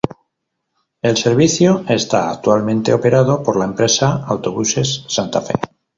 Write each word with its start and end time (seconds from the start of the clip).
El 1.03 1.15
servicio 1.15 1.85
está 1.87 2.31
actualmente 2.31 2.91
operado 2.91 3.43
por 3.43 3.55
la 3.55 3.65
empresa 3.65 4.25
Autobuses 4.25 5.05
Santa 5.07 5.41
Fe. 5.41 5.53